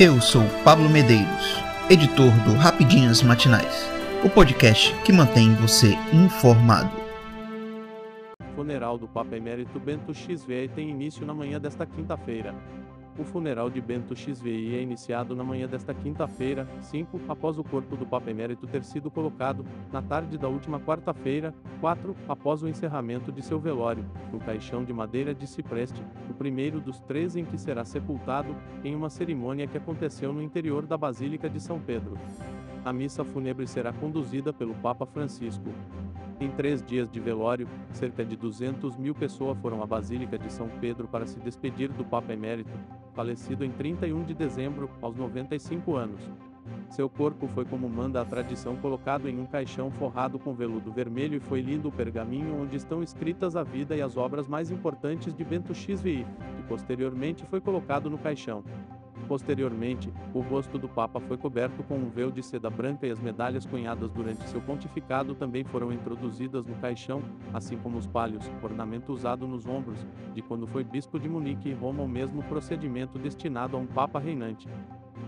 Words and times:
Eu 0.00 0.20
sou 0.20 0.44
Pablo 0.62 0.88
Medeiros, 0.88 1.60
editor 1.90 2.30
do 2.44 2.54
Rapidinhas 2.54 3.20
Matinais, 3.20 3.84
o 4.24 4.30
podcast 4.30 4.94
que 5.02 5.12
mantém 5.12 5.52
você 5.56 5.88
informado. 6.12 6.88
O 8.40 8.54
funeral 8.54 8.96
do 8.96 9.08
Papa 9.08 9.36
Emérito 9.36 9.80
Bento 9.80 10.14
XVI 10.14 10.68
tem 10.72 10.88
início 10.88 11.26
na 11.26 11.34
manhã 11.34 11.58
desta 11.58 11.84
quinta-feira. 11.84 12.54
O 13.18 13.24
funeral 13.24 13.68
de 13.68 13.80
Bento 13.80 14.14
XVI 14.14 14.76
é 14.76 14.80
iniciado 14.80 15.34
na 15.34 15.42
manhã 15.42 15.66
desta 15.66 15.92
quinta-feira, 15.92 16.68
5, 16.80 17.20
após 17.28 17.58
o 17.58 17.64
corpo 17.64 17.96
do 17.96 18.06
Papa 18.06 18.30
Emérito 18.30 18.64
ter 18.64 18.84
sido 18.84 19.10
colocado, 19.10 19.64
na 19.92 20.00
tarde 20.00 20.38
da 20.38 20.46
última 20.46 20.78
quarta-feira, 20.78 21.52
4, 21.80 22.14
após 22.28 22.62
o 22.62 22.68
encerramento 22.68 23.32
de 23.32 23.42
seu 23.42 23.58
velório, 23.58 24.06
no 24.32 24.38
caixão 24.38 24.84
de 24.84 24.92
madeira 24.92 25.34
de 25.34 25.48
cipreste, 25.48 26.00
o 26.30 26.34
primeiro 26.34 26.80
dos 26.80 27.00
três 27.00 27.34
em 27.34 27.44
que 27.44 27.58
será 27.58 27.84
sepultado, 27.84 28.54
em 28.84 28.94
uma 28.94 29.10
cerimônia 29.10 29.66
que 29.66 29.76
aconteceu 29.76 30.32
no 30.32 30.40
interior 30.40 30.86
da 30.86 30.96
Basílica 30.96 31.50
de 31.50 31.58
São 31.58 31.80
Pedro. 31.80 32.16
A 32.84 32.92
missa 32.92 33.24
fúnebre 33.24 33.66
será 33.66 33.92
conduzida 33.92 34.52
pelo 34.52 34.74
Papa 34.76 35.04
Francisco. 35.04 35.70
Em 36.40 36.48
três 36.52 36.80
dias 36.80 37.10
de 37.10 37.18
velório, 37.18 37.66
cerca 37.92 38.24
de 38.24 38.36
200 38.36 38.96
mil 38.96 39.12
pessoas 39.12 39.58
foram 39.58 39.82
à 39.82 39.86
Basílica 39.86 40.38
de 40.38 40.52
São 40.52 40.68
Pedro 40.80 41.08
para 41.08 41.26
se 41.26 41.40
despedir 41.40 41.90
do 41.90 42.04
Papa 42.04 42.32
Emérito, 42.32 42.70
falecido 43.18 43.64
em 43.64 43.70
31 43.72 44.22
de 44.22 44.32
dezembro, 44.32 44.88
aos 45.02 45.16
95 45.16 45.96
anos. 45.96 46.20
Seu 46.88 47.10
corpo 47.10 47.48
foi 47.48 47.64
como 47.64 47.88
manda 47.88 48.20
a 48.20 48.24
tradição 48.24 48.76
colocado 48.76 49.28
em 49.28 49.40
um 49.40 49.44
caixão 49.44 49.90
forrado 49.90 50.38
com 50.38 50.54
veludo 50.54 50.92
vermelho 50.92 51.34
e 51.34 51.40
foi 51.40 51.60
lido 51.60 51.88
o 51.88 51.92
pergaminho 51.92 52.62
onde 52.62 52.76
estão 52.76 53.02
escritas 53.02 53.56
a 53.56 53.64
vida 53.64 53.96
e 53.96 54.02
as 54.02 54.16
obras 54.16 54.46
mais 54.46 54.70
importantes 54.70 55.34
de 55.34 55.42
Bento 55.42 55.74
XVI, 55.74 56.24
que 56.56 56.62
posteriormente 56.68 57.44
foi 57.46 57.60
colocado 57.60 58.08
no 58.08 58.18
caixão. 58.18 58.62
Posteriormente, 59.26 60.12
o 60.32 60.40
rosto 60.40 60.78
do 60.78 60.88
Papa 60.88 61.20
foi 61.20 61.36
coberto 61.36 61.82
com 61.82 61.96
um 61.96 62.08
véu 62.08 62.30
de 62.30 62.42
seda 62.42 62.70
branca 62.70 63.06
e 63.06 63.10
as 63.10 63.20
medalhas 63.20 63.66
cunhadas 63.66 64.10
durante 64.10 64.48
seu 64.48 64.60
pontificado 64.60 65.34
também 65.34 65.64
foram 65.64 65.92
introduzidas 65.92 66.64
no 66.64 66.74
caixão, 66.76 67.22
assim 67.52 67.76
como 67.76 67.98
os 67.98 68.06
palhos, 68.06 68.50
ornamento 68.62 69.12
usado 69.12 69.46
nos 69.46 69.66
ombros, 69.66 70.06
de 70.34 70.40
quando 70.42 70.66
foi 70.66 70.84
bispo 70.84 71.18
de 71.18 71.28
Munique 71.28 71.68
e 71.68 71.74
Roma 71.74 72.02
o 72.02 72.08
mesmo 72.08 72.42
procedimento 72.44 73.18
destinado 73.18 73.76
a 73.76 73.80
um 73.80 73.86
Papa 73.86 74.18
reinante. 74.18 74.68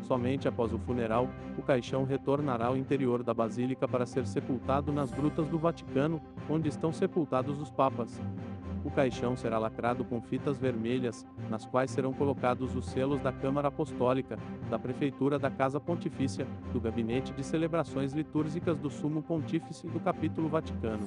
Somente 0.02 0.48
após 0.48 0.72
o 0.72 0.78
funeral, 0.78 1.28
o 1.58 1.62
caixão 1.62 2.04
retornará 2.04 2.66
ao 2.66 2.77
interior 2.77 3.22
da 3.22 3.34
basílica 3.34 3.86
para 3.86 4.06
ser 4.06 4.27
sepultado 4.27 4.92
nas 4.92 5.10
grutas 5.10 5.48
do 5.48 5.58
Vaticano, 5.58 6.20
onde 6.48 6.69
estão 6.69 6.92
sepultados 6.92 7.60
os 7.60 7.70
papas. 7.70 8.20
O 8.84 8.90
caixão 8.90 9.36
será 9.36 9.58
lacrado 9.58 10.04
com 10.04 10.20
fitas 10.22 10.58
vermelhas, 10.58 11.26
nas 11.50 11.66
quais 11.66 11.90
serão 11.90 12.12
colocados 12.12 12.74
os 12.74 12.86
selos 12.86 13.20
da 13.20 13.30
Câmara 13.30 13.68
Apostólica, 13.68 14.38
da 14.70 14.78
Prefeitura 14.78 15.38
da 15.38 15.50
Casa 15.50 15.78
Pontifícia, 15.78 16.46
do 16.72 16.80
Gabinete 16.80 17.32
de 17.32 17.44
Celebrações 17.44 18.12
Litúrgicas 18.12 18.78
do 18.78 18.88
Sumo 18.88 19.22
Pontífice 19.22 19.86
e 19.86 19.90
do 19.90 20.00
Capítulo 20.00 20.48
Vaticano. 20.48 21.06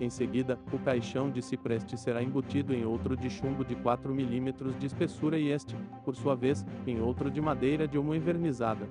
Em 0.00 0.08
seguida, 0.08 0.58
o 0.72 0.78
caixão 0.78 1.30
de 1.30 1.42
cipreste 1.42 1.98
será 1.98 2.22
embutido 2.22 2.72
em 2.72 2.86
outro 2.86 3.16
de 3.16 3.28
chumbo 3.28 3.64
de 3.64 3.74
4 3.74 4.14
mm 4.14 4.52
de 4.78 4.86
espessura 4.86 5.38
e 5.38 5.48
este, 5.48 5.76
por 6.04 6.14
sua 6.14 6.34
vez, 6.34 6.64
em 6.86 7.00
outro 7.00 7.30
de 7.30 7.40
madeira 7.40 7.86
de 7.86 7.98
uma 7.98 8.16
envernizada. 8.16 8.88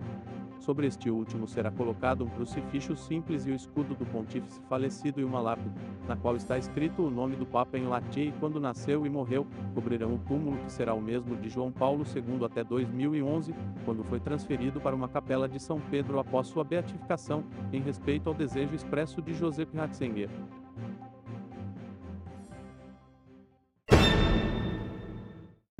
Sobre 0.59 0.87
este 0.87 1.09
último 1.09 1.47
será 1.47 1.71
colocado 1.71 2.23
um 2.23 2.29
crucifixo 2.29 2.95
simples 2.95 3.45
e 3.45 3.51
o 3.51 3.55
escudo 3.55 3.95
do 3.95 4.05
pontífice 4.05 4.59
falecido 4.67 5.21
e 5.21 5.23
uma 5.23 5.39
lápide, 5.39 5.73
na 6.07 6.17
qual 6.17 6.35
está 6.35 6.57
escrito 6.57 7.01
o 7.01 7.09
nome 7.09 7.35
do 7.37 7.45
Papa 7.45 7.77
em 7.77 7.87
latim 7.87 8.27
e 8.27 8.33
quando 8.39 8.59
nasceu 8.59 9.05
e 9.05 9.09
morreu, 9.09 9.47
cobrirão 9.73 10.15
o 10.15 10.19
túmulo 10.19 10.57
que 10.57 10.71
será 10.71 10.93
o 10.93 11.01
mesmo 11.01 11.35
de 11.37 11.49
João 11.49 11.71
Paulo 11.71 12.03
II 12.03 12.45
até 12.45 12.63
2011, 12.63 13.55
quando 13.85 14.03
foi 14.03 14.19
transferido 14.19 14.81
para 14.81 14.95
uma 14.95 15.07
capela 15.07 15.47
de 15.47 15.59
São 15.59 15.79
Pedro 15.79 16.19
após 16.19 16.47
sua 16.47 16.63
beatificação, 16.63 17.43
em 17.71 17.81
respeito 17.81 18.27
ao 18.27 18.35
desejo 18.35 18.75
expresso 18.75 19.21
de 19.21 19.33
Joseph 19.33 19.73
Ratzinger. 19.73 20.29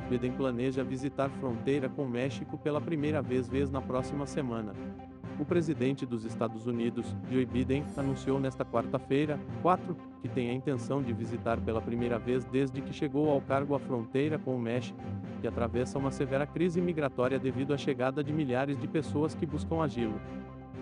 Biden 0.09 0.31
planeja 0.31 0.83
visitar 0.83 1.29
fronteira 1.29 1.87
com 1.87 2.03
o 2.03 2.09
México 2.09 2.57
pela 2.57 2.81
primeira 2.81 3.21
vez 3.21 3.47
vez 3.47 3.69
na 3.69 3.79
próxima 3.79 4.25
semana. 4.25 4.73
O 5.39 5.45
presidente 5.45 6.05
dos 6.05 6.25
Estados 6.25 6.65
Unidos, 6.65 7.15
Joe 7.31 7.45
Biden, 7.45 7.85
anunciou 7.95 8.39
nesta 8.39 8.65
quarta-feira, 8.65 9.39
4, 9.61 9.95
que 10.21 10.27
tem 10.27 10.49
a 10.49 10.53
intenção 10.53 11.01
de 11.01 11.13
visitar 11.13 11.61
pela 11.61 11.79
primeira 11.79 12.17
vez 12.17 12.43
desde 12.43 12.81
que 12.81 12.91
chegou 12.91 13.29
ao 13.29 13.39
cargo 13.39 13.75
a 13.75 13.79
fronteira 13.79 14.39
com 14.39 14.55
o 14.55 14.59
México, 14.59 14.99
que 15.39 15.47
atravessa 15.47 15.99
uma 15.99 16.11
severa 16.11 16.45
crise 16.45 16.81
migratória 16.81 17.39
devido 17.39 17.73
à 17.73 17.77
chegada 17.77 18.23
de 18.23 18.33
milhares 18.33 18.77
de 18.77 18.87
pessoas 18.87 19.33
que 19.35 19.45
buscam 19.45 19.81
asilo. 19.81 20.19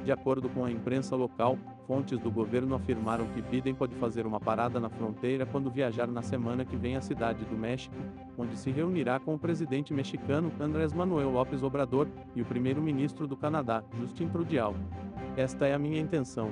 De 0.08 0.14
acordo 0.14 0.48
com 0.48 0.64
a 0.64 0.72
imprensa 0.72 1.18
local, 1.18 1.58
fontes 1.86 2.18
do 2.18 2.32
governo 2.32 2.74
afirmaram 2.74 3.28
que 3.28 3.42
Biden 3.42 3.76
pode 3.76 3.94
fazer 3.96 4.26
uma 4.26 4.40
parada 4.40 4.80
na 4.80 4.88
fronteira 4.88 5.46
quando 5.46 5.70
viajar 5.70 6.08
na 6.08 6.22
semana 6.22 6.64
que 6.64 6.78
vem 6.78 6.96
à 6.96 7.02
cidade 7.02 7.44
do 7.44 7.58
México, 7.58 7.94
onde 8.38 8.56
se 8.56 8.72
reunirá 8.72 9.20
com 9.20 9.36
o 9.36 9.38
presidente 9.38 9.94
mexicano 9.94 10.50
Andrés 10.62 10.94
Manuel 10.94 11.30
López 11.30 11.62
Obrador 11.62 12.08
e 12.34 12.42
o 12.42 12.46
primeiro-ministro 12.46 13.28
do 13.28 13.36
Canadá, 13.36 13.84
Justin 14.00 14.30
Trudeau. 14.30 14.76
Esta 15.36 15.68
é 15.68 15.74
a 15.74 15.78
minha 15.78 16.00
intenção. 16.00 16.52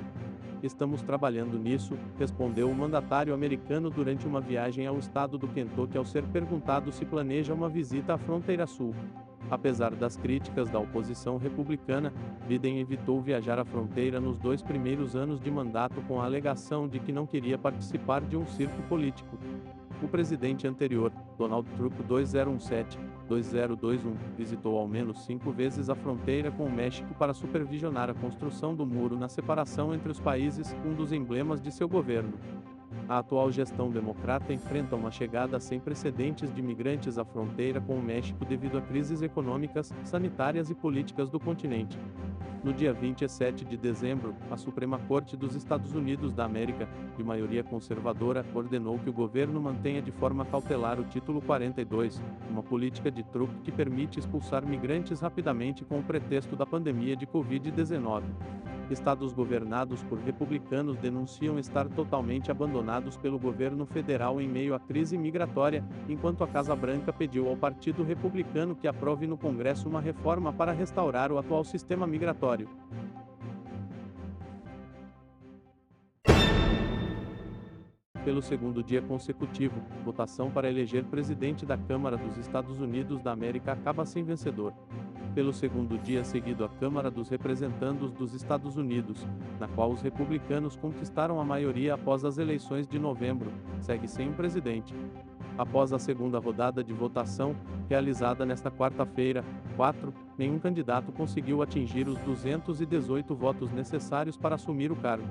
Estamos 0.62 1.00
trabalhando 1.00 1.58
nisso, 1.58 1.96
respondeu 2.18 2.68
o 2.68 2.74
mandatário 2.74 3.32
americano 3.32 3.88
durante 3.88 4.26
uma 4.26 4.42
viagem 4.42 4.86
ao 4.86 4.98
estado 4.98 5.38
do 5.38 5.48
Kentucky 5.48 5.96
ao 5.96 6.04
ser 6.04 6.24
perguntado 6.24 6.92
se 6.92 7.06
planeja 7.06 7.54
uma 7.54 7.70
visita 7.70 8.12
à 8.12 8.18
fronteira 8.18 8.66
sul. 8.66 8.94
Apesar 9.50 9.94
das 9.94 10.16
críticas 10.16 10.68
da 10.70 10.78
oposição 10.78 11.36
republicana, 11.36 12.12
Biden 12.48 12.80
evitou 12.80 13.20
viajar 13.20 13.58
à 13.58 13.64
fronteira 13.64 14.20
nos 14.20 14.38
dois 14.38 14.60
primeiros 14.60 15.14
anos 15.14 15.40
de 15.40 15.50
mandato 15.50 16.00
com 16.02 16.20
a 16.20 16.24
alegação 16.24 16.88
de 16.88 16.98
que 16.98 17.12
não 17.12 17.26
queria 17.26 17.56
participar 17.56 18.22
de 18.22 18.36
um 18.36 18.46
circo 18.46 18.82
político. 18.88 19.38
O 20.02 20.08
presidente 20.08 20.68
anterior, 20.68 21.10
Donald 21.38 21.66
Trump 21.70 21.94
2017-2021, 22.06 24.14
visitou 24.36 24.78
ao 24.78 24.86
menos 24.86 25.24
cinco 25.24 25.50
vezes 25.50 25.88
a 25.88 25.94
fronteira 25.94 26.50
com 26.50 26.64
o 26.64 26.72
México 26.72 27.14
para 27.14 27.32
supervisionar 27.32 28.10
a 28.10 28.14
construção 28.14 28.74
do 28.74 28.84
muro 28.84 29.16
na 29.16 29.28
separação 29.28 29.94
entre 29.94 30.10
os 30.10 30.20
países, 30.20 30.76
um 30.84 30.92
dos 30.92 31.12
emblemas 31.12 31.62
de 31.62 31.72
seu 31.72 31.88
governo. 31.88 32.34
A 33.08 33.18
atual 33.18 33.52
gestão 33.52 33.88
democrata 33.88 34.52
enfrenta 34.52 34.96
uma 34.96 35.12
chegada 35.12 35.60
sem 35.60 35.78
precedentes 35.78 36.52
de 36.52 36.60
migrantes 36.60 37.18
à 37.18 37.24
fronteira 37.24 37.80
com 37.80 37.94
o 37.94 38.02
México 38.02 38.44
devido 38.44 38.78
a 38.78 38.80
crises 38.80 39.22
econômicas, 39.22 39.94
sanitárias 40.02 40.70
e 40.70 40.74
políticas 40.74 41.30
do 41.30 41.38
continente. 41.38 41.96
No 42.64 42.72
dia 42.72 42.92
27 42.92 43.64
de 43.64 43.76
dezembro, 43.76 44.34
a 44.50 44.56
Suprema 44.56 44.98
Corte 44.98 45.36
dos 45.36 45.54
Estados 45.54 45.92
Unidos 45.92 46.34
da 46.34 46.44
América, 46.44 46.88
de 47.16 47.22
maioria 47.22 47.62
conservadora, 47.62 48.44
ordenou 48.52 48.98
que 48.98 49.08
o 49.08 49.12
governo 49.12 49.60
mantenha 49.60 50.02
de 50.02 50.10
forma 50.10 50.44
cautelar 50.44 50.98
o 50.98 51.04
Título 51.04 51.40
42, 51.40 52.20
uma 52.50 52.64
política 52.64 53.08
de 53.08 53.22
truque 53.22 53.54
que 53.62 53.70
permite 53.70 54.18
expulsar 54.18 54.66
migrantes 54.66 55.20
rapidamente 55.20 55.84
com 55.84 56.00
o 56.00 56.02
pretexto 56.02 56.56
da 56.56 56.66
pandemia 56.66 57.14
de 57.14 57.24
Covid-19. 57.24 58.24
Estados 58.90 59.32
governados 59.32 60.02
por 60.04 60.18
republicanos 60.18 60.96
denunciam 60.96 61.58
estar 61.58 61.88
totalmente 61.88 62.50
abandonados 62.50 63.16
pelo 63.16 63.38
governo 63.38 63.84
federal 63.84 64.40
em 64.40 64.48
meio 64.48 64.74
à 64.74 64.80
crise 64.80 65.18
migratória, 65.18 65.84
enquanto 66.08 66.44
a 66.44 66.48
Casa 66.48 66.74
Branca 66.76 67.12
pediu 67.12 67.48
ao 67.48 67.56
Partido 67.56 68.04
Republicano 68.04 68.76
que 68.76 68.86
aprove 68.86 69.26
no 69.26 69.36
Congresso 69.36 69.88
uma 69.88 70.00
reforma 70.00 70.52
para 70.52 70.72
restaurar 70.72 71.32
o 71.32 71.38
atual 71.38 71.64
sistema 71.64 72.06
migratório. 72.06 72.68
Pelo 78.24 78.42
segundo 78.42 78.82
dia 78.82 79.00
consecutivo, 79.00 79.80
votação 80.04 80.50
para 80.50 80.68
eleger 80.68 81.04
presidente 81.04 81.64
da 81.64 81.78
Câmara 81.78 82.16
dos 82.16 82.36
Estados 82.36 82.80
Unidos 82.80 83.22
da 83.22 83.32
América 83.32 83.72
acaba 83.72 84.04
sem 84.04 84.24
vencedor 84.24 84.72
pelo 85.36 85.52
segundo 85.52 85.98
dia 85.98 86.24
seguido 86.24 86.64
a 86.64 86.68
Câmara 86.70 87.10
dos 87.10 87.28
Representantes 87.28 88.10
dos 88.10 88.32
Estados 88.32 88.78
Unidos, 88.78 89.28
na 89.60 89.68
qual 89.68 89.92
os 89.92 90.00
republicanos 90.00 90.76
conquistaram 90.76 91.38
a 91.38 91.44
maioria 91.44 91.92
após 91.92 92.24
as 92.24 92.38
eleições 92.38 92.88
de 92.88 92.98
novembro, 92.98 93.52
segue 93.78 94.08
sem 94.08 94.30
um 94.30 94.32
presidente. 94.32 94.94
Após 95.58 95.92
a 95.92 95.98
segunda 95.98 96.38
rodada 96.38 96.82
de 96.82 96.94
votação, 96.94 97.54
realizada 97.86 98.46
nesta 98.46 98.70
quarta-feira, 98.70 99.44
4, 99.76 100.10
nenhum 100.38 100.58
candidato 100.58 101.12
conseguiu 101.12 101.60
atingir 101.60 102.08
os 102.08 102.18
218 102.20 103.34
votos 103.34 103.70
necessários 103.70 104.38
para 104.38 104.54
assumir 104.54 104.90
o 104.90 104.96
cargo. 104.96 105.28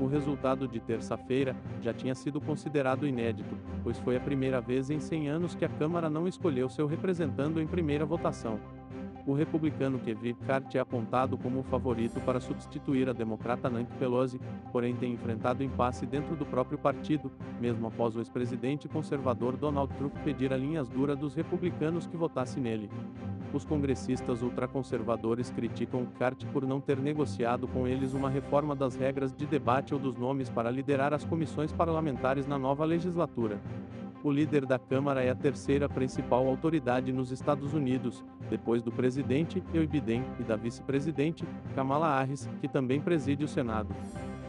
O 0.00 0.06
resultado 0.06 0.66
de 0.66 0.80
terça-feira 0.80 1.54
já 1.82 1.92
tinha 1.92 2.14
sido 2.14 2.40
considerado 2.40 3.06
inédito, 3.06 3.54
pois 3.82 3.98
foi 3.98 4.16
a 4.16 4.20
primeira 4.20 4.62
vez 4.62 4.88
em 4.88 4.98
100 4.98 5.28
anos 5.28 5.54
que 5.54 5.64
a 5.66 5.68
Câmara 5.68 6.08
não 6.08 6.26
escolheu 6.26 6.70
seu 6.70 6.86
representante 6.86 7.60
em 7.60 7.66
primeira 7.66 8.06
votação. 8.06 8.58
O 9.26 9.32
republicano 9.32 9.98
Kevin 9.98 10.36
Hart 10.48 10.76
é 10.76 10.78
apontado 10.78 11.36
como 11.36 11.58
o 11.58 11.62
favorito 11.64 12.20
para 12.20 12.38
substituir 12.38 13.08
a 13.08 13.12
democrata 13.12 13.68
Nancy 13.68 13.92
Pelosi, 13.98 14.40
porém 14.70 14.94
tem 14.94 15.14
enfrentado 15.14 15.64
impasse 15.64 16.06
dentro 16.06 16.36
do 16.36 16.46
próprio 16.46 16.78
partido, 16.78 17.28
mesmo 17.60 17.88
após 17.88 18.14
o 18.14 18.20
ex-presidente 18.20 18.88
conservador 18.88 19.56
Donald 19.56 19.92
Trump 19.94 20.14
pedir 20.22 20.52
a 20.52 20.56
linhas 20.56 20.88
duras 20.88 21.18
dos 21.18 21.34
republicanos 21.34 22.06
que 22.06 22.16
votasse 22.16 22.60
nele. 22.60 22.88
Os 23.52 23.64
congressistas 23.64 24.42
ultraconservadores 24.42 25.50
criticam 25.50 26.06
CART 26.18 26.44
por 26.52 26.64
não 26.64 26.80
ter 26.80 26.98
negociado 26.98 27.66
com 27.66 27.84
eles 27.84 28.14
uma 28.14 28.30
reforma 28.30 28.76
das 28.76 28.94
regras 28.94 29.34
de 29.34 29.44
debate 29.44 29.92
ou 29.92 29.98
dos 29.98 30.16
nomes 30.16 30.48
para 30.48 30.70
liderar 30.70 31.12
as 31.12 31.24
comissões 31.24 31.72
parlamentares 31.72 32.46
na 32.46 32.58
nova 32.58 32.84
legislatura. 32.84 33.60
O 34.26 34.32
líder 34.32 34.66
da 34.66 34.76
Câmara 34.76 35.22
é 35.22 35.30
a 35.30 35.36
terceira 35.36 35.88
principal 35.88 36.48
autoridade 36.48 37.12
nos 37.12 37.30
Estados 37.30 37.72
Unidos, 37.72 38.24
depois 38.50 38.82
do 38.82 38.90
presidente 38.90 39.62
Joe 39.72 39.86
Biden 39.86 40.24
e 40.40 40.42
da 40.42 40.56
vice-presidente 40.56 41.44
Kamala 41.76 42.18
Harris, 42.18 42.50
que 42.60 42.66
também 42.66 43.00
preside 43.00 43.44
o 43.44 43.48
Senado. 43.48 43.94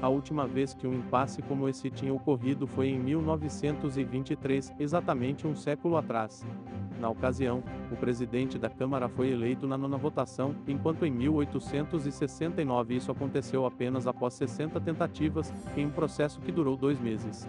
A 0.01 0.09
última 0.09 0.47
vez 0.47 0.73
que 0.73 0.87
um 0.87 0.95
impasse 0.95 1.43
como 1.43 1.69
esse 1.69 1.91
tinha 1.91 2.11
ocorrido 2.11 2.65
foi 2.65 2.87
em 2.87 2.97
1923, 2.97 4.73
exatamente 4.79 5.45
um 5.45 5.55
século 5.55 5.95
atrás. 5.95 6.43
Na 6.99 7.09
ocasião, 7.09 7.63
o 7.91 7.95
presidente 7.95 8.57
da 8.57 8.71
Câmara 8.71 9.07
foi 9.07 9.29
eleito 9.29 9.67
na 9.67 9.77
nona 9.77 9.95
votação, 9.95 10.55
enquanto 10.67 11.05
em 11.05 11.11
1869 11.11 12.95
isso 12.95 13.11
aconteceu 13.11 13.63
apenas 13.63 14.07
após 14.07 14.33
60 14.33 14.81
tentativas, 14.81 15.53
em 15.75 15.85
um 15.85 15.91
processo 15.91 16.41
que 16.41 16.51
durou 16.51 16.75
dois 16.75 16.99
meses. 16.99 17.47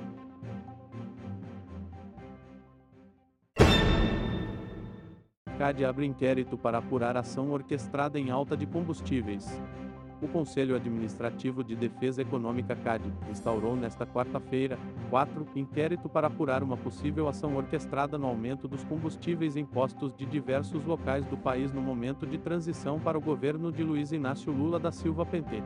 CAD 5.58 5.84
abre 5.84 6.06
inquérito 6.06 6.56
para 6.56 6.78
apurar 6.78 7.16
ação 7.16 7.50
orquestrada 7.50 8.16
em 8.16 8.30
alta 8.30 8.56
de 8.56 8.64
combustíveis. 8.64 9.60
O 10.22 10.28
Conselho 10.28 10.76
Administrativo 10.76 11.64
de 11.64 11.74
Defesa 11.74 12.22
Econômica 12.22 12.76
CAD 12.76 13.12
instaurou 13.28 13.74
nesta 13.74 14.06
quarta-feira, 14.06 14.78
4, 15.10 15.48
inquérito 15.56 16.08
para 16.08 16.28
apurar 16.28 16.62
uma 16.62 16.76
possível 16.76 17.26
ação 17.26 17.56
orquestrada 17.56 18.16
no 18.16 18.28
aumento 18.28 18.68
dos 18.68 18.84
combustíveis 18.84 19.56
em 19.56 19.64
postos 19.64 20.14
de 20.14 20.26
diversos 20.26 20.84
locais 20.84 21.26
do 21.26 21.36
país 21.36 21.72
no 21.72 21.82
momento 21.82 22.24
de 22.24 22.38
transição 22.38 23.00
para 23.00 23.18
o 23.18 23.20
governo 23.20 23.72
de 23.72 23.82
Luiz 23.82 24.12
Inácio 24.12 24.52
Lula 24.52 24.78
da 24.78 24.92
Silva 24.92 25.26
Pentê. 25.26 25.60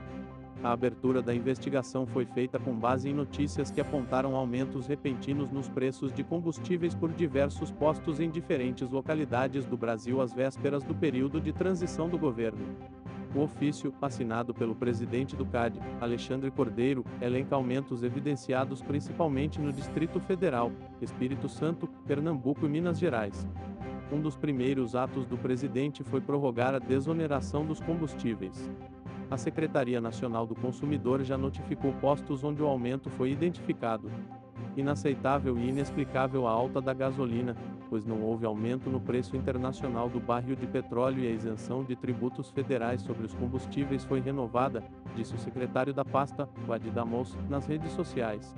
A 0.62 0.70
abertura 0.70 1.20
da 1.20 1.34
investigação 1.34 2.06
foi 2.06 2.24
feita 2.24 2.56
com 2.56 2.72
base 2.72 3.08
em 3.08 3.12
notícias 3.12 3.68
que 3.68 3.80
apontaram 3.80 4.36
aumentos 4.36 4.86
repentinos 4.86 5.50
nos 5.50 5.68
preços 5.68 6.12
de 6.12 6.22
combustíveis 6.22 6.94
por 6.94 7.10
diversos 7.10 7.72
postos 7.72 8.20
em 8.20 8.30
diferentes 8.30 8.88
localidades 8.88 9.66
do 9.66 9.76
Brasil 9.76 10.20
às 10.20 10.32
vésperas 10.32 10.84
do 10.84 10.94
período 10.94 11.40
de 11.40 11.52
transição 11.52 12.08
do 12.08 12.16
governo. 12.16 12.76
O 13.34 13.40
ofício, 13.40 13.92
assinado 14.00 14.54
pelo 14.54 14.74
presidente 14.74 15.34
do 15.34 15.44
CAD, 15.44 15.80
Alexandre 16.00 16.48
Cordeiro, 16.50 17.04
elenca 17.20 17.56
aumentos 17.56 18.04
evidenciados 18.04 18.80
principalmente 18.82 19.60
no 19.60 19.72
Distrito 19.72 20.20
Federal, 20.20 20.70
Espírito 21.00 21.48
Santo, 21.48 21.88
Pernambuco 22.06 22.66
e 22.66 22.68
Minas 22.68 23.00
Gerais. 23.00 23.48
Um 24.12 24.20
dos 24.20 24.36
primeiros 24.36 24.94
atos 24.94 25.26
do 25.26 25.36
presidente 25.36 26.04
foi 26.04 26.20
prorrogar 26.20 26.72
a 26.72 26.78
desoneração 26.78 27.66
dos 27.66 27.80
combustíveis 27.80 28.70
a 29.32 29.38
Secretaria 29.38 29.98
Nacional 29.98 30.46
do 30.46 30.54
Consumidor 30.54 31.24
já 31.24 31.38
notificou 31.38 31.94
postos 31.94 32.44
onde 32.44 32.62
o 32.62 32.66
aumento 32.66 33.08
foi 33.08 33.30
identificado. 33.30 34.10
Inaceitável 34.76 35.58
e 35.58 35.70
inexplicável 35.70 36.46
a 36.46 36.50
alta 36.50 36.82
da 36.82 36.92
gasolina, 36.92 37.56
pois 37.88 38.04
não 38.04 38.20
houve 38.20 38.44
aumento 38.44 38.90
no 38.90 39.00
preço 39.00 39.34
internacional 39.34 40.10
do 40.10 40.20
barril 40.20 40.54
de 40.54 40.66
petróleo 40.66 41.24
e 41.24 41.28
a 41.28 41.30
isenção 41.30 41.82
de 41.82 41.96
tributos 41.96 42.50
federais 42.50 43.00
sobre 43.00 43.24
os 43.24 43.32
combustíveis 43.32 44.04
foi 44.04 44.20
renovada, 44.20 44.84
disse 45.16 45.34
o 45.34 45.38
secretário 45.38 45.94
da 45.94 46.04
pasta, 46.04 46.46
Wadi 46.68 46.90
Damos, 46.90 47.34
nas 47.48 47.66
redes 47.66 47.92
sociais. 47.92 48.54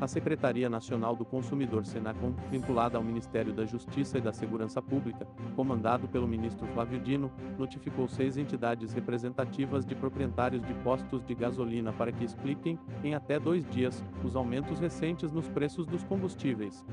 A 0.00 0.08
Secretaria 0.08 0.68
Nacional 0.68 1.14
do 1.14 1.24
Consumidor 1.24 1.86
Senacom, 1.86 2.34
vinculada 2.50 2.98
ao 2.98 3.04
Ministério 3.04 3.52
da 3.52 3.64
Justiça 3.64 4.18
e 4.18 4.20
da 4.20 4.32
Segurança 4.32 4.82
Pública, 4.82 5.26
comandado 5.54 6.08
pelo 6.08 6.26
ministro 6.26 6.66
Flávio 6.68 6.98
Dino, 6.98 7.30
notificou 7.56 8.08
seis 8.08 8.36
entidades 8.36 8.92
representativas 8.92 9.86
de 9.86 9.94
proprietários 9.94 10.62
de 10.66 10.74
postos 10.74 11.24
de 11.24 11.34
gasolina 11.34 11.92
para 11.92 12.10
que 12.10 12.24
expliquem, 12.24 12.78
em 13.04 13.14
até 13.14 13.38
dois 13.38 13.64
dias, 13.70 14.04
os 14.24 14.34
aumentos 14.34 14.80
recentes 14.80 15.30
nos 15.30 15.48
preços 15.48 15.86
dos 15.86 16.02
combustíveis. 16.02 16.84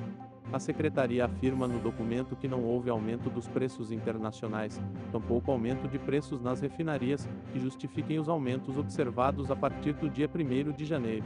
A 0.54 0.60
secretaria 0.60 1.26
afirma 1.26 1.68
no 1.68 1.80
documento 1.80 2.36
que 2.36 2.48
não 2.48 2.64
houve 2.64 2.90
aumento 2.90 3.30
dos 3.30 3.48
preços 3.48 3.92
internacionais, 3.92 4.82
tampouco 5.12 5.50
aumento 5.50 5.88
de 5.88 5.98
preços 5.98 6.42
nas 6.42 6.62
refinarias, 6.62 7.28
que 7.52 7.60
justifiquem 7.60 8.20
os 8.20 8.30
aumentos 8.30 8.78
observados 8.78 9.50
a 9.50 9.56
partir 9.56 9.94
do 9.94 10.10
dia 10.10 10.30
1 10.30 10.72
de 10.74 10.86
janeiro. 10.86 11.26